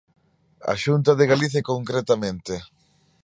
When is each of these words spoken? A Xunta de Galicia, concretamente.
A 0.71 0.73
Xunta 0.83 1.11
de 1.19 1.29
Galicia, 1.31 1.67
concretamente. 1.71 2.55